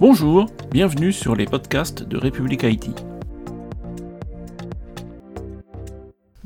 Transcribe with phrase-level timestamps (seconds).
[0.00, 2.94] Bonjour, bienvenue sur les podcasts de République Haïti.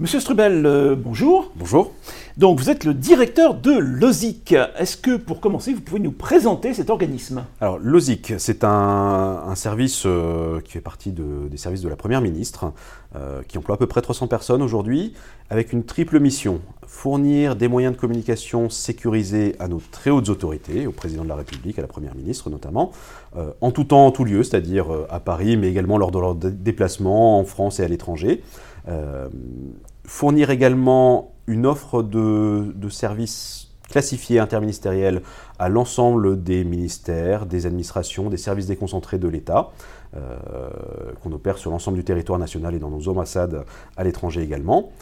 [0.03, 1.53] Monsieur Strubel, euh, bonjour.
[1.55, 1.93] Bonjour.
[2.37, 4.53] Donc vous êtes le directeur de l'OSIC.
[4.77, 7.45] Est-ce que pour commencer, vous pouvez nous présenter cet organisme?
[7.61, 12.73] Alors l'OSIC, c'est un, service euh, qui fait partie des services de la Première ministre,
[13.15, 15.15] euh, qui emploie à peu près 300 personnes aujourd'hui,
[15.51, 16.59] avec une triple mission.
[16.85, 21.37] Fournir des moyens de communication sécurisés à nos très hautes autorités, au président de la
[21.37, 22.91] République, à la Première ministre notamment,
[23.61, 27.39] en tout temps, en tout lieu, c'est-à-dire à Paris, mais également lors de leurs déplacements
[27.39, 28.43] en France et à l'étranger.
[30.05, 35.23] Fournir également une offre de, services classifiés interministériels
[35.59, 39.71] à l'ensemble des ministères, des administrations, des services déconcentrés de l'État,
[40.17, 40.39] euh,
[41.23, 43.65] qu'on opère sur l'ensemble du territoire national et dans nos ambassades
[43.97, 44.93] à l'étranger également.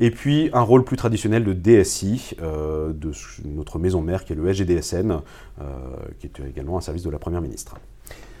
[0.00, 3.12] Et puis un rôle plus traditionnel de DSI euh, de
[3.44, 5.64] notre maison mère qui est le SGDSN, euh,
[6.18, 7.76] qui est également un service de la Première ministre.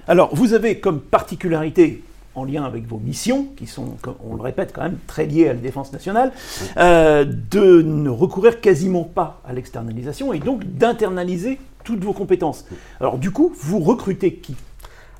[0.08, 2.02] Alors vous avez comme particularité
[2.40, 5.52] en lien avec vos missions, qui sont, on le répète, quand même très liées à
[5.52, 6.32] la défense nationale,
[6.76, 12.66] euh, de ne recourir quasiment pas à l'externalisation et donc d'internaliser toutes vos compétences.
[13.00, 14.56] Alors du coup, vous recrutez qui?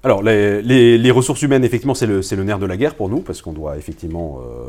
[0.02, 3.52] Alors les, ressources humaines, effectivement, c'est le, nerf de la guerre pour nous, parce qu'on
[3.52, 4.40] doit effectivement...
[4.40, 4.68] Euh,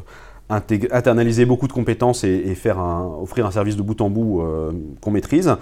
[0.49, 2.77] internaliser beaucoup de compétences et, faire
[3.22, 5.55] offrir un service de bout en bout euh, qu'on maîtrise.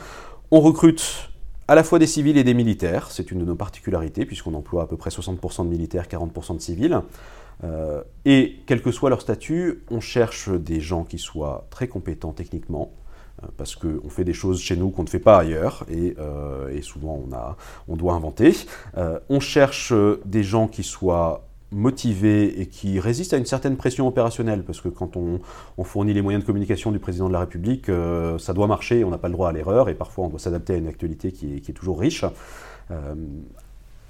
[0.50, 1.29] On recrute
[1.70, 3.12] à la fois des civils et des militaires.
[3.12, 6.62] C'est une de nos particularités, puisqu'on emploie à peu près 60% de militaires, 40% de
[6.62, 7.00] civils.
[7.64, 12.32] Euh, et quel que soit leur statut, on cherche des gens qui soient très compétents
[12.32, 12.92] techniquement,
[13.44, 16.82] euh, parce qu'on fait des choses chez nous qu'on ne fait pas ailleurs, et, euh,
[16.82, 17.24] souvent
[17.88, 18.56] on, doit inventer.
[19.30, 19.94] on cherche
[20.26, 24.90] des gens qui soient motivés et qui résistent à une certaine pression opérationnelle, parce que
[24.90, 25.40] quand on,
[25.84, 29.10] fournit les moyens de communication du président de la République, euh, ça doit marcher, on
[29.10, 31.56] n'a pas le droit à l'erreur, et parfois on doit s'adapter à une actualité qui
[31.56, 32.26] est, toujours riche.
[32.92, 33.14] Euh,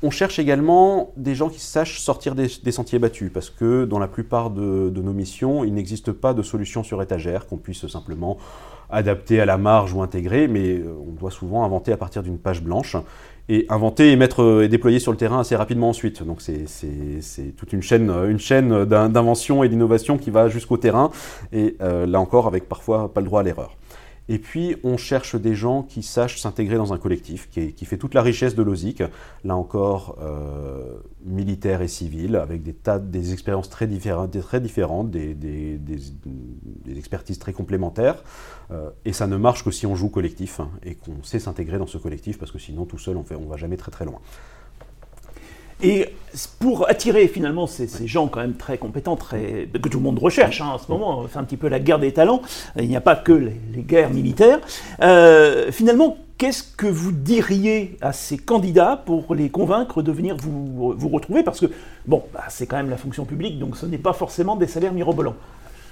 [0.02, 4.08] on cherche également des gens qui sachent sortir des, sentiers battus, parce que dans la
[4.08, 8.38] plupart de, nos missions, il n'existe pas de solution sur étagère qu'on puisse simplement
[8.90, 12.40] adapter à la marge ou intégrer, mais euh, on doit souvent inventer à partir d'une
[12.40, 12.96] page blanche
[13.47, 16.23] et inventer et mettre euh, et déployer sur le terrain assez rapidement ensuite.
[16.23, 16.66] Donc c'est
[17.56, 21.12] toute une chaîne, une chaîne d'invention et d'innovation qui va jusqu'au terrain,
[21.52, 23.75] et euh, là encore avec parfois pas le droit à l'erreur.
[24.31, 28.13] Et puis, on cherche des gens qui sachent s'intégrer dans un collectif, qui, fait toute
[28.13, 29.01] la richesse de l'OSIC,
[29.44, 34.29] là encore, euh, militaires et civils, avec des tas, des expériences très différentes,
[35.09, 35.35] des,
[36.95, 38.23] expertises très complémentaires.
[38.69, 41.79] Euh, et ça ne marche que si on joue collectif hein, et qu'on sait s'intégrer
[41.79, 44.19] dans ce collectif, parce que sinon, tout seul, on ne va jamais très très loin.
[45.81, 46.09] Et
[46.59, 50.62] pour attirer finalement ces, gens quand même très compétents, très, que tout le monde recherche
[50.62, 52.41] hein, en ce moment, c'est un petit peu la guerre des talents,
[52.78, 54.59] il n'y a pas que les, guerres militaires,
[55.01, 60.94] euh, finalement, qu'est-ce que vous diriez à ces candidats pour les convaincre de venir vous,
[60.95, 61.44] vous retrouver?
[61.44, 61.67] Parce que,
[62.06, 64.94] bon, bah, c'est quand même la fonction publique, donc ce n'est pas forcément des salaires
[64.94, 65.35] mirobolants.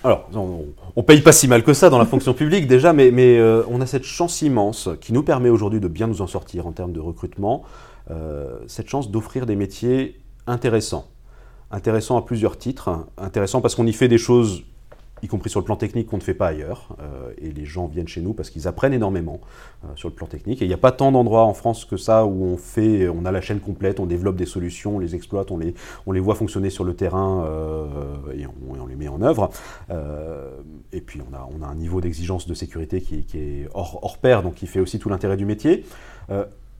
[0.07, 3.11] Alors, on ne paye pas si mal que ça dans la fonction publique déjà, mais,
[3.11, 6.27] mais euh, on a cette chance immense qui nous permet aujourd'hui de bien nous en
[6.27, 7.63] sortir en termes de recrutement.
[8.09, 11.07] Euh, cette chance d'offrir des métiers intéressants.
[11.71, 13.05] Intéressants à plusieurs titres.
[13.17, 14.63] Intéressants parce qu'on y fait des choses,
[15.23, 16.95] y compris sur le plan technique, qu'on ne fait pas ailleurs.
[17.01, 19.41] Euh, et les gens viennent chez nous parce qu'ils apprennent énormément
[19.83, 20.61] euh, sur le plan technique.
[20.61, 23.25] Et il n'y a pas tant d'endroits en France que ça où on fait, on
[23.25, 25.73] a la chaîne complète, on développe des solutions, on les exploite, on les,
[26.05, 27.45] on les voit fonctionner sur le terrain
[28.33, 29.49] et on, les met en œuvre.
[30.91, 34.17] et puis on a, on a un niveau d'exigence de sécurité qui, est hors, hors
[34.17, 35.83] pair, donc qui fait aussi tout l'intérêt du métier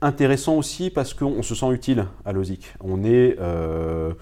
[0.00, 2.74] intéressant aussi parce qu'on se sent utile à l'OSIC.
[2.80, 4.12] On est euh,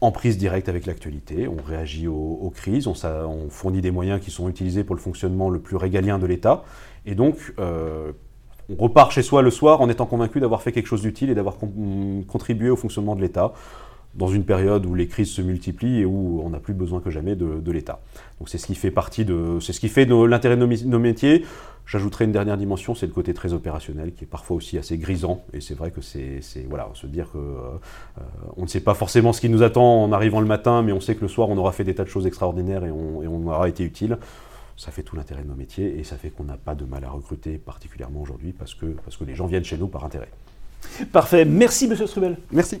[0.00, 2.94] en prise directe avec l'actualité, on réagit aux, crises, on,
[3.50, 6.62] fournit des moyens qui sont utilisés pour le fonctionnement le plus régalien de l'État.
[7.04, 8.12] Et donc, euh,
[8.68, 11.34] on repart chez soi le soir en étant convaincu d'avoir fait quelque chose d'utile et
[11.34, 13.52] d'avoir contribué au fonctionnement de l'État
[14.14, 17.10] dans une période où les crises se multiplient et où on n'a plus besoin que
[17.10, 18.00] jamais de, l'État.
[18.38, 21.44] Donc c'est ce qui fait partie de, c'est ce qui fait l'intérêt de nos, métiers.
[21.86, 25.44] J'ajouterai une dernière dimension, c'est le côté très opérationnel qui est parfois aussi assez grisant.
[25.54, 28.22] Et c'est vrai que c'est, voilà, se dire que euh,
[28.56, 31.00] on ne sait pas forcément ce qui nous attend en arrivant le matin, mais on
[31.00, 33.28] sait que le soir on aura fait des tas de choses extraordinaires et on, et
[33.28, 34.18] on aura été utile.
[34.76, 37.04] Ça fait tout l'intérêt de nos métiers et ça fait qu'on n'a pas de mal
[37.04, 40.28] à recruter particulièrement aujourd'hui parce que, parce que les gens viennent chez nous par intérêt.
[41.12, 41.44] Parfait.
[41.44, 42.38] Merci, Monsieur Strubel.
[42.52, 42.80] Merci.